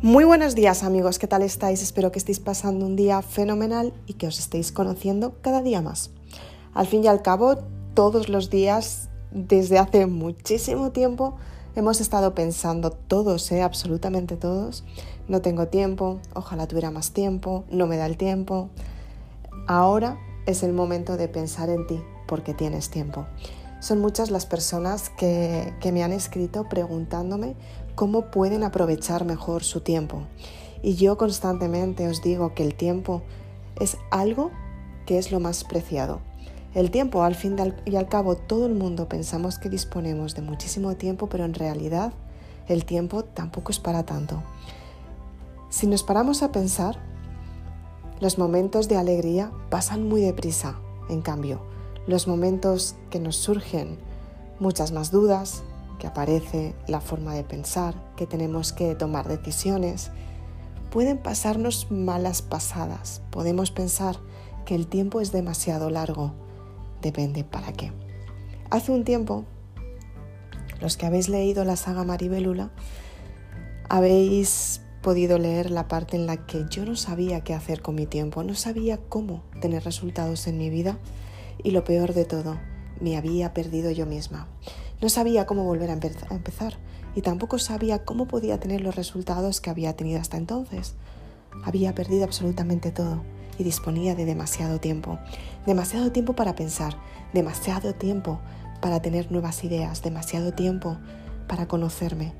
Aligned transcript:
Muy 0.00 0.22
buenos 0.22 0.54
días 0.54 0.84
amigos, 0.84 1.18
¿qué 1.18 1.26
tal 1.26 1.42
estáis? 1.42 1.82
Espero 1.82 2.12
que 2.12 2.20
estéis 2.20 2.38
pasando 2.38 2.86
un 2.86 2.94
día 2.94 3.20
fenomenal 3.20 3.92
y 4.06 4.12
que 4.12 4.28
os 4.28 4.38
estéis 4.38 4.70
conociendo 4.70 5.34
cada 5.42 5.60
día 5.60 5.82
más. 5.82 6.12
Al 6.72 6.86
fin 6.86 7.02
y 7.02 7.08
al 7.08 7.20
cabo, 7.20 7.56
todos 7.94 8.28
los 8.28 8.48
días, 8.48 9.08
desde 9.32 9.76
hace 9.76 10.06
muchísimo 10.06 10.92
tiempo, 10.92 11.34
hemos 11.74 12.00
estado 12.00 12.32
pensando 12.32 12.92
todos, 12.92 13.50
¿eh? 13.50 13.60
absolutamente 13.60 14.36
todos, 14.36 14.84
no 15.26 15.42
tengo 15.42 15.66
tiempo, 15.66 16.20
ojalá 16.32 16.68
tuviera 16.68 16.92
más 16.92 17.10
tiempo, 17.10 17.64
no 17.68 17.88
me 17.88 17.96
da 17.96 18.06
el 18.06 18.16
tiempo. 18.16 18.70
Ahora 19.66 20.16
es 20.46 20.62
el 20.62 20.74
momento 20.74 21.16
de 21.16 21.26
pensar 21.26 21.70
en 21.70 21.88
ti 21.88 22.00
porque 22.28 22.54
tienes 22.54 22.88
tiempo. 22.88 23.26
Son 23.80 24.00
muchas 24.00 24.30
las 24.30 24.46
personas 24.46 25.10
que, 25.10 25.74
que 25.80 25.90
me 25.90 26.04
han 26.04 26.12
escrito 26.12 26.68
preguntándome 26.68 27.56
cómo 27.98 28.26
pueden 28.26 28.62
aprovechar 28.62 29.24
mejor 29.24 29.64
su 29.64 29.80
tiempo. 29.80 30.22
Y 30.84 30.94
yo 30.94 31.18
constantemente 31.18 32.06
os 32.06 32.22
digo 32.22 32.54
que 32.54 32.62
el 32.62 32.76
tiempo 32.76 33.22
es 33.80 33.96
algo 34.12 34.52
que 35.04 35.18
es 35.18 35.32
lo 35.32 35.40
más 35.40 35.64
preciado. 35.64 36.20
El 36.76 36.92
tiempo, 36.92 37.24
al 37.24 37.34
fin 37.34 37.56
y 37.86 37.96
al 37.96 38.08
cabo, 38.08 38.36
todo 38.36 38.66
el 38.66 38.74
mundo 38.74 39.08
pensamos 39.08 39.58
que 39.58 39.68
disponemos 39.68 40.36
de 40.36 40.42
muchísimo 40.42 40.94
tiempo, 40.94 41.28
pero 41.28 41.44
en 41.44 41.54
realidad 41.54 42.12
el 42.68 42.84
tiempo 42.84 43.24
tampoco 43.24 43.72
es 43.72 43.80
para 43.80 44.04
tanto. 44.04 44.44
Si 45.68 45.88
nos 45.88 46.04
paramos 46.04 46.44
a 46.44 46.52
pensar, 46.52 47.00
los 48.20 48.38
momentos 48.38 48.86
de 48.86 48.96
alegría 48.96 49.50
pasan 49.70 50.08
muy 50.08 50.20
deprisa. 50.20 50.78
En 51.10 51.20
cambio, 51.20 51.62
los 52.06 52.28
momentos 52.28 52.94
que 53.10 53.18
nos 53.18 53.34
surgen 53.34 53.98
muchas 54.60 54.92
más 54.92 55.10
dudas, 55.10 55.64
que 55.98 56.06
aparece 56.06 56.74
la 56.86 57.00
forma 57.00 57.34
de 57.34 57.44
pensar, 57.44 57.94
que 58.16 58.26
tenemos 58.26 58.72
que 58.72 58.94
tomar 58.94 59.28
decisiones. 59.28 60.10
Pueden 60.90 61.18
pasarnos 61.18 61.90
malas 61.90 62.42
pasadas. 62.42 63.22
Podemos 63.30 63.70
pensar 63.70 64.16
que 64.64 64.74
el 64.74 64.86
tiempo 64.86 65.20
es 65.20 65.32
demasiado 65.32 65.90
largo. 65.90 66.32
Depende 67.02 67.44
para 67.44 67.72
qué. 67.72 67.92
Hace 68.70 68.92
un 68.92 69.04
tiempo, 69.04 69.44
los 70.80 70.96
que 70.96 71.06
habéis 71.06 71.28
leído 71.28 71.64
la 71.64 71.76
saga 71.76 72.04
Maribelula, 72.04 72.70
habéis 73.88 74.82
podido 75.02 75.38
leer 75.38 75.70
la 75.70 75.88
parte 75.88 76.16
en 76.16 76.26
la 76.26 76.44
que 76.46 76.66
yo 76.68 76.84
no 76.84 76.96
sabía 76.96 77.42
qué 77.42 77.54
hacer 77.54 77.80
con 77.82 77.94
mi 77.94 78.06
tiempo, 78.06 78.42
no 78.42 78.54
sabía 78.54 78.98
cómo 78.98 79.42
tener 79.60 79.84
resultados 79.84 80.46
en 80.46 80.58
mi 80.58 80.70
vida 80.70 80.98
y 81.62 81.70
lo 81.70 81.84
peor 81.84 82.14
de 82.14 82.24
todo, 82.24 82.58
me 83.00 83.16
había 83.16 83.54
perdido 83.54 83.90
yo 83.90 84.06
misma. 84.06 84.48
No 85.00 85.08
sabía 85.08 85.46
cómo 85.46 85.64
volver 85.64 85.90
a 85.90 85.92
empezar 85.92 86.74
y 87.14 87.22
tampoco 87.22 87.58
sabía 87.58 88.04
cómo 88.04 88.26
podía 88.26 88.58
tener 88.58 88.80
los 88.80 88.96
resultados 88.96 89.60
que 89.60 89.70
había 89.70 89.94
tenido 89.96 90.20
hasta 90.20 90.36
entonces. 90.36 90.94
Había 91.64 91.94
perdido 91.94 92.24
absolutamente 92.24 92.90
todo 92.90 93.22
y 93.58 93.64
disponía 93.64 94.14
de 94.14 94.24
demasiado 94.24 94.80
tiempo. 94.80 95.18
Demasiado 95.66 96.10
tiempo 96.10 96.34
para 96.34 96.54
pensar, 96.54 96.96
demasiado 97.32 97.94
tiempo 97.94 98.40
para 98.80 99.00
tener 99.00 99.30
nuevas 99.30 99.62
ideas, 99.64 100.02
demasiado 100.02 100.52
tiempo 100.52 100.98
para 101.46 101.68
conocerme, 101.68 102.32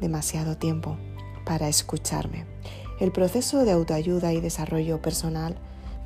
demasiado 0.00 0.56
tiempo 0.56 0.96
para 1.44 1.68
escucharme. 1.68 2.46
El 3.00 3.12
proceso 3.12 3.64
de 3.64 3.72
autoayuda 3.72 4.32
y 4.32 4.40
desarrollo 4.40 5.02
personal 5.02 5.56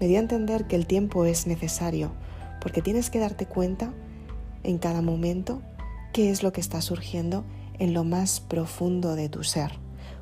me 0.01 0.09
dio 0.09 0.17
a 0.17 0.23
entender 0.23 0.67
que 0.67 0.77
el 0.77 0.87
tiempo 0.87 1.25
es 1.25 1.47
necesario 1.47 2.11
porque 2.61 2.83
tienes 2.83 3.11
que 3.11 3.19
darte 3.19 3.47
cuenta 3.47 3.93
en 4.63 4.79
cada 4.79 5.01
momento 5.01 5.63
qué 6.13 6.31
es 6.31 6.43
lo 6.43 6.53
que 6.53 6.61
está 6.61 6.83
surgiendo 6.83 7.45
en 7.79 7.95
lo 7.95 8.05
más 8.05 8.41
profundo 8.41 9.15
de 9.15 9.29
tu 9.29 9.45
ser. 9.45 9.73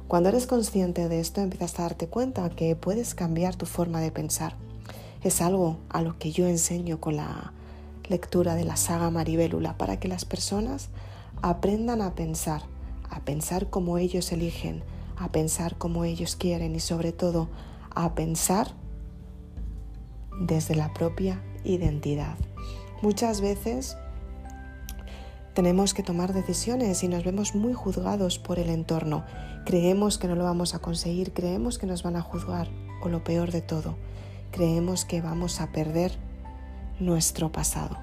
Cuando 0.06 0.31
eres 0.31 0.47
consciente 0.47 1.08
de 1.08 1.20
esto, 1.20 1.41
empiezas 1.41 1.78
a 1.78 1.83
darte 1.83 2.08
cuenta 2.08 2.48
que 2.50 2.75
puedes 2.77 3.14
cambiar 3.14 3.56
tu 3.56 3.67
forma 3.67 4.00
de 4.00 4.11
pensar. 4.11 4.56
Es 5.22 5.41
algo 5.43 5.77
a 5.91 6.00
lo 6.00 6.19
que 6.19 6.32
yo 6.32 6.47
enseño 6.47 7.00
con 7.00 7.16
la 7.16 7.53
lectura 8.09 8.54
de 8.54 8.65
la 8.65 8.77
saga 8.77 9.10
Maribélula 9.10 9.77
para 9.77 9.98
que 9.98 10.09
las 10.09 10.25
personas 10.25 10.88
aprendan 11.43 12.00
a 12.00 12.15
pensar, 12.15 12.62
a 13.10 13.21
pensar 13.21 13.69
como 13.69 13.98
ellos 13.98 14.32
eligen, 14.32 14.82
a 15.16 15.31
pensar 15.31 15.77
como 15.77 16.04
ellos 16.04 16.37
quieren 16.37 16.75
y 16.75 16.81
sobre 16.81 17.12
todo 17.12 17.48
a 17.94 18.15
pensar 18.15 18.72
desde 20.41 20.75
la 20.75 20.93
propia 20.94 21.43
identidad. 21.65 22.37
Muchas 23.03 23.41
veces 23.41 23.97
tenemos 25.54 25.94
que 25.94 26.03
tomar 26.03 26.32
decisiones 26.32 27.03
y 27.03 27.09
nos 27.09 27.25
vemos 27.25 27.54
muy 27.54 27.72
juzgados 27.72 28.38
por 28.38 28.59
el 28.59 28.70
entorno. 28.70 29.25
Creemos 29.64 30.19
que 30.19 30.28
no 30.28 30.34
lo 30.34 30.44
vamos 30.44 30.75
a 30.75 30.78
conseguir, 30.78 31.32
creemos 31.32 31.78
que 31.78 31.86
nos 31.86 32.03
van 32.03 32.16
a 32.16 32.22
juzgar 32.22 32.69
o 33.03 33.09
lo 33.09 33.25
peor 33.25 33.50
de 33.50 33.60
todo, 33.60 33.97
creemos 34.50 35.04
que 35.04 35.20
vamos 35.20 35.60
a 35.60 35.72
perder 35.72 36.12
nuestro 37.00 37.50
pasado. 37.53 37.97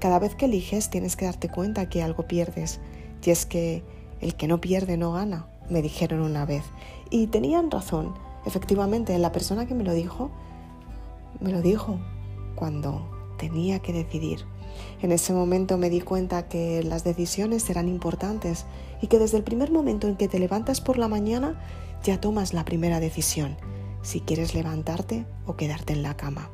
Cada 0.00 0.18
vez 0.18 0.34
que 0.34 0.46
eliges 0.46 0.90
tienes 0.90 1.16
que 1.16 1.24
darte 1.24 1.48
cuenta 1.48 1.88
que 1.88 2.02
algo 2.02 2.26
pierdes 2.26 2.80
y 3.24 3.30
es 3.30 3.46
que 3.46 3.84
el 4.20 4.34
que 4.34 4.48
no 4.48 4.60
pierde 4.60 4.96
no 4.96 5.12
gana, 5.12 5.46
me 5.68 5.82
dijeron 5.82 6.20
una 6.20 6.44
vez. 6.46 6.64
Y 7.10 7.26
tenían 7.26 7.70
razón, 7.70 8.14
efectivamente, 8.46 9.18
la 9.18 9.32
persona 9.32 9.66
que 9.66 9.74
me 9.74 9.84
lo 9.84 9.92
dijo, 9.92 10.30
me 11.40 11.52
lo 11.52 11.60
dijo 11.60 11.98
cuando 12.54 13.17
tenía 13.38 13.78
que 13.78 13.94
decidir. 13.94 14.44
En 15.00 15.12
ese 15.12 15.32
momento 15.32 15.78
me 15.78 15.88
di 15.88 16.02
cuenta 16.02 16.48
que 16.48 16.82
las 16.82 17.04
decisiones 17.04 17.68
eran 17.70 17.88
importantes 17.88 18.66
y 19.00 19.06
que 19.06 19.18
desde 19.18 19.38
el 19.38 19.44
primer 19.44 19.70
momento 19.70 20.06
en 20.08 20.16
que 20.16 20.28
te 20.28 20.38
levantas 20.38 20.82
por 20.82 20.98
la 20.98 21.08
mañana 21.08 21.58
ya 22.04 22.20
tomas 22.20 22.52
la 22.52 22.64
primera 22.64 23.00
decisión, 23.00 23.56
si 24.02 24.20
quieres 24.20 24.54
levantarte 24.54 25.24
o 25.46 25.56
quedarte 25.56 25.94
en 25.94 26.02
la 26.02 26.16
cama. 26.16 26.50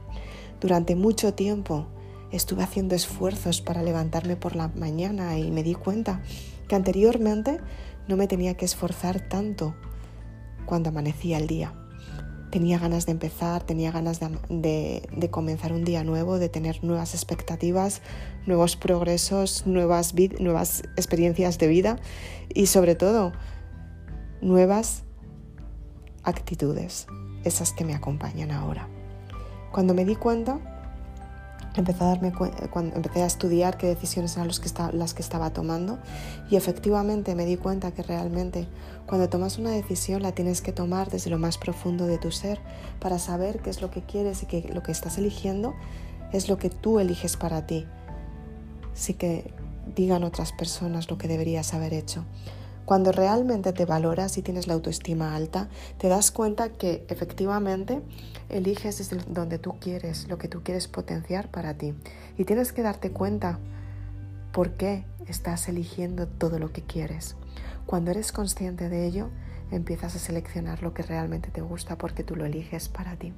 Durante 0.61 0.95
mucho 0.95 1.35
tiempo 1.35 1.87
estuve 2.31 2.63
haciendo 2.63 2.95
esfuerzos 2.95 3.61
para 3.61 3.83
levantarme 3.83 4.37
por 4.37 4.55
la 4.55 4.69
mañana 4.69 5.39
y 5.39 5.51
me 5.51 5.63
di 5.63 5.75
cuenta 5.75 6.23
que 6.69 6.77
anteriormente 6.77 7.61
no 8.09 8.17
me 8.17 8.29
tenía 8.29 8.57
que 8.57 8.65
esforzar 8.65 9.21
tanto 9.29 9.75
cuando 10.67 10.89
amanecía 10.91 11.39
el 11.39 11.47
día 11.47 11.75
tenía 12.55 12.79
ganas 12.79 13.05
de 13.05 13.11
empezar, 13.11 13.65
tenía 13.65 13.91
ganas 13.91 14.21
de, 14.21 15.29
comenzar 15.33 15.73
un 15.73 15.85
día 15.85 16.05
nuevo, 16.05 16.39
de 16.39 16.49
tener 16.49 16.85
nuevas 16.85 17.13
expectativas, 17.13 18.01
nuevos 18.47 18.77
progresos, 18.77 19.67
nuevas, 19.67 20.15
nuevas 20.39 20.85
experiencias 20.97 21.59
de 21.59 21.67
vida 21.67 21.99
y 22.55 22.67
sobre 22.67 22.95
todo 22.95 23.33
nuevas 24.41 25.03
actitudes, 26.23 27.09
esas 27.43 27.73
que 27.73 27.85
me 27.85 27.93
acompañan 27.93 28.53
ahora. 28.53 28.89
Cuando 29.73 29.93
me 29.93 30.05
di 30.05 30.15
cuenta, 30.15 30.61
empecé 31.77 32.05
a, 32.05 32.09
darme 32.09 32.33
cuando 32.71 32.97
empecé 32.97 33.23
a 33.23 33.27
estudiar 33.27 33.77
qué 33.77 33.87
decisiones 33.87 34.37
eran 34.37 34.49
las 34.49 35.15
que 35.15 35.23
estaba 35.23 35.51
tomando 35.51 35.99
y 36.51 36.57
efectivamente 36.57 37.35
me 37.35 37.47
di 37.47 37.57
cuenta 37.57 37.93
que 37.93 38.03
realmente 38.03 38.69
cuando 39.07 39.29
tomas 39.29 39.59
una 39.59 39.71
decisión 39.71 40.23
la 40.23 40.33
tienes 40.33 40.63
que 40.63 40.73
tomar 40.73 41.11
desde 41.11 41.31
lo 41.31 41.39
más 41.39 41.59
profundo 41.59 42.07
de 42.07 42.19
tu 42.19 42.31
ser 42.31 42.61
para 43.01 43.19
saber 43.19 43.61
qué 43.61 43.71
es 43.71 43.83
lo 43.83 43.91
que 43.91 44.03
quieres 44.03 44.43
y 44.43 44.47
que 44.47 44.71
lo 44.73 44.83
que 44.83 44.93
estás 44.93 45.19
eligiendo 45.19 45.75
es 46.33 46.49
lo 46.49 46.59
que 46.59 46.71
tú 46.71 47.01
eliges 47.01 47.37
para 47.37 47.67
ti. 47.67 47.87
Sí 48.95 49.15
que 49.15 49.53
digan 49.95 50.25
otras 50.25 50.53
personas 50.53 51.11
lo 51.11 51.19
que 51.19 51.29
deberías 51.29 51.75
haber 51.75 51.93
hecho. 51.93 52.25
Cuando 52.85 53.13
realmente 53.13 53.73
te 53.73 53.87
valoras 53.87 54.37
y 54.37 54.43
tienes 54.43 54.67
la 54.67 54.75
autoestima 54.75 55.35
alta, 55.35 55.69
te 55.99 56.09
das 56.09 56.31
cuenta 56.31 56.71
que 56.71 57.07
efectivamente 57.09 58.03
eliges 58.49 58.99
desde 58.99 59.17
donde 59.29 59.59
tú 59.59 59.77
quieres, 59.81 60.29
lo 60.29 60.37
que 60.37 60.49
tú 60.49 60.63
quieres 60.63 60.87
potenciar 60.87 61.51
para 61.51 61.75
ti. 61.75 61.95
Y 62.37 62.45
tienes 62.45 62.73
que 62.73 62.83
darte 62.83 63.11
cuenta 63.11 63.59
por 64.53 64.73
qué 64.73 65.05
estás 65.27 65.69
eligiendo 65.69 66.29
todo 66.29 66.59
lo 66.59 66.73
que 66.73 66.83
quieres. 66.83 67.37
Cuando 67.87 68.11
eres 68.11 68.33
consciente 68.33 68.89
de 68.89 69.07
ello, 69.07 69.31
empiezas 69.71 70.15
a 70.15 70.19
seleccionar 70.19 70.83
lo 70.83 70.95
que 70.95 71.03
realmente 71.03 71.51
te 71.51 71.61
gusta 71.61 71.97
porque 71.97 72.23
tú 72.23 72.37
lo 72.37 72.45
eliges 72.45 72.89
para 72.89 73.17
ti. 73.17 73.33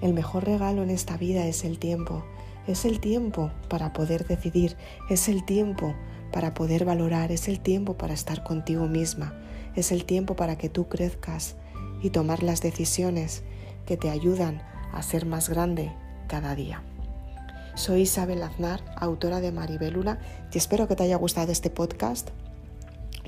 El 0.00 0.14
mejor 0.14 0.44
regalo 0.44 0.82
en 0.82 0.90
esta 0.90 1.16
vida 1.16 1.44
es 1.46 1.64
el 1.64 1.78
tiempo. 1.78 2.24
Es 2.66 2.84
el 2.84 3.00
tiempo 3.00 3.50
para 3.68 3.92
poder 3.92 4.26
decidir, 4.26 4.76
es 5.08 5.28
el 5.28 5.44
tiempo 5.44 5.94
para 6.32 6.54
poder 6.54 6.84
valorar, 6.84 7.32
es 7.32 7.48
el 7.48 7.60
tiempo 7.60 7.96
para 7.96 8.14
estar 8.14 8.44
contigo 8.44 8.86
misma, 8.86 9.34
es 9.74 9.92
el 9.92 10.04
tiempo 10.04 10.36
para 10.36 10.56
que 10.56 10.68
tú 10.68 10.88
crezcas 10.88 11.56
y 12.02 12.10
tomar 12.10 12.42
las 12.42 12.60
decisiones 12.60 13.42
que 13.86 13.96
te 13.96 14.10
ayudan 14.10 14.62
a 14.92 15.02
ser 15.02 15.26
más 15.26 15.48
grande 15.48 15.92
cada 16.28 16.54
día. 16.54 16.82
Soy 17.74 18.02
Isabel 18.02 18.42
Aznar, 18.42 18.82
autora 18.96 19.40
de 19.40 19.52
Maribélula, 19.52 20.18
y 20.52 20.58
espero 20.58 20.86
que 20.86 20.96
te 20.96 21.04
haya 21.04 21.16
gustado 21.16 21.52
este 21.52 21.70
podcast. 21.70 22.30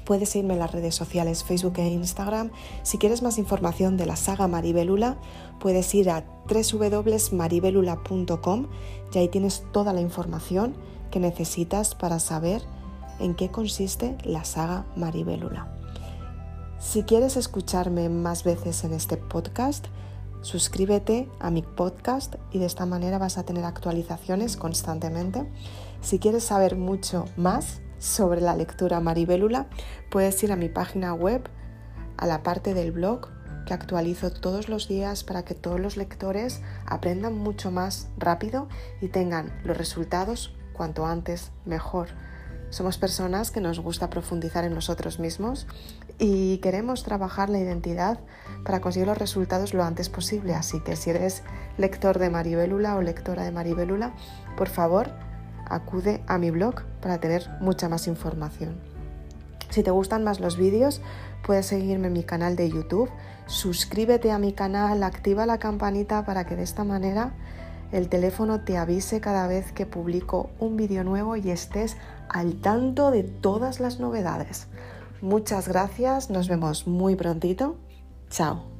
Puedes 0.05 0.29
seguirme 0.31 0.55
en 0.55 0.61
las 0.61 0.73
redes 0.73 0.95
sociales 0.95 1.45
Facebook 1.45 1.75
e 1.79 1.89
Instagram. 1.89 2.51
Si 2.83 2.97
quieres 2.99 3.23
más 3.23 3.39
información 3.39 3.97
de 3.97 4.07
la 4.07 4.17
saga 4.17 4.49
Maribelula, 4.49 5.17
puedes 5.61 5.95
ir 5.95 6.11
a 6.11 6.25
www.maribelula.com 6.49 8.67
y 9.13 9.19
ahí 9.19 9.29
tienes 9.29 9.63
toda 9.73 9.93
la 9.93 10.01
información 10.01 10.75
que 11.11 11.21
necesitas 11.21 11.95
para 11.95 12.19
saber 12.19 12.63
en 13.21 13.35
qué 13.35 13.51
consiste 13.51 14.17
la 14.25 14.45
saga 14.45 14.87
Maribelula. 14.97 15.79
Si 16.81 17.03
quieres 17.05 17.37
escucharme 17.37 18.09
más 18.09 18.43
veces 18.43 18.83
en 18.83 18.93
este 18.93 19.17
podcast, 19.17 19.87
suscríbete 20.41 21.29
a 21.39 21.53
mi 21.53 21.63
podcast 21.63 22.35
y 22.51 22.59
de 22.59 22.67
esta 22.67 22.87
manera 22.87 23.19
vas 23.19 23.39
a 23.39 23.45
tener 23.45 23.65
actualizaciones 23.65 24.57
constantemente. 24.57 25.49
Si 26.01 26.19
quieres 26.19 26.43
saber 26.43 26.75
mucho 26.77 27.27
más 27.37 27.83
sobre 28.03 28.41
la 28.41 28.57
lectura 28.57 28.99
maribélula, 28.99 29.69
puedes 30.11 30.43
ir 30.43 30.51
a 30.51 30.57
mi 30.57 30.69
página 30.69 31.15
web, 31.15 31.49
a 32.17 32.27
la 32.27 32.43
parte 32.43 32.75
del 32.75 32.91
blog 32.91 33.29
que 33.65 33.75
actualizo 33.75 34.33
todos 34.33 34.69
los 34.69 34.89
días 34.89 35.23
para 35.23 35.45
que 35.45 35.55
todos 35.55 35.79
los 35.79 35.97
lectores 35.97 36.63
aprendan 36.85 37.39
mucho 37.39 37.71
más 37.71 38.09
rápido 38.19 38.69
y 39.01 39.09
tengan 39.09 39.53
los 39.63 39.77
resultados 39.77 40.53
cuanto 40.73 41.07
antes 41.07 41.53
mejor. 41.65 42.09
Somos 42.71 42.99
personas 42.99 43.53
que 43.53 43.61
nos 43.61 43.79
gusta 43.79 44.11
profundizar 44.11 44.65
en 44.65 44.75
nosotros 44.75 45.21
mismos 45.21 45.69
y 46.19 46.59
queremos 46.59 47.05
trabajar 47.05 47.51
la 47.51 47.61
identidad 47.61 48.19
para 48.65 48.81
conseguir 48.81 49.07
los 49.07 49.19
resultados 49.19 49.75
lo 49.75 49.85
antes 49.85 50.09
posible. 50.09 50.55
Así 50.55 50.81
que 50.81 50.97
si 50.97 51.11
eres 51.11 51.45
lector 51.79 52.19
de 52.19 52.31
Maribélula 52.31 52.97
o 52.97 53.03
lectora 53.03 53.45
de 53.45 53.53
Maribélula, 53.53 54.15
por 54.57 54.69
favor, 54.69 55.13
acude 55.75 56.23
a 56.27 56.39
mi 56.39 56.51
blog 56.51 56.83
para 57.01 57.19
tener 57.19 57.49
mucha 57.61 57.89
más 57.89 58.07
información. 58.07 58.77
Si 59.71 59.83
te 59.83 59.91
gustan 59.91 60.23
más 60.23 60.39
los 60.39 60.57
vídeos, 60.57 61.01
puedes 61.47 61.67
seguirme 61.67 62.09
en 62.09 62.13
mi 62.13 62.25
canal 62.25 62.57
de 62.57 62.69
YouTube, 62.69 63.11
suscríbete 63.47 64.31
a 64.31 64.39
mi 64.39 64.53
canal, 64.53 65.03
activa 65.03 65.47
la 65.47 65.59
campanita 65.59 66.25
para 66.25 66.45
que 66.45 66.57
de 66.57 66.63
esta 66.63 66.85
manera 66.85 67.33
el 67.91 68.09
teléfono 68.09 68.61
te 68.61 68.79
avise 68.79 69.21
cada 69.21 69.47
vez 69.47 69.73
que 69.73 69.87
publico 69.87 70.51
un 70.59 70.77
vídeo 70.77 71.05
nuevo 71.05 71.37
y 71.37 71.51
estés 71.51 71.97
al 72.29 72.61
tanto 72.61 73.11
de 73.11 73.23
todas 73.23 73.81
las 73.81 74.01
novedades. 74.01 74.67
Muchas 75.21 75.69
gracias, 75.69 76.31
nos 76.31 76.49
vemos 76.49 76.87
muy 76.87 77.17
prontito. 77.17 77.77
Chao. 78.31 78.72